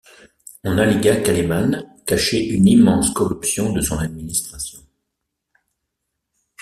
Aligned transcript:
On 0.63 0.79
allégua 0.79 1.17
qu'Alemán 1.17 1.85
cachait 2.07 2.43
une 2.43 2.67
immense 2.67 3.11
corruption 3.11 3.71
de 3.71 3.81
son 3.81 3.99
administration. 3.99 4.79